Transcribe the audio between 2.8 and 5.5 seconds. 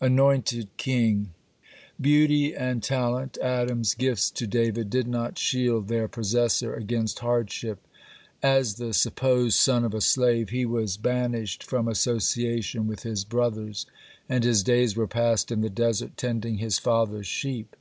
talent, Adam's gifts to David, did not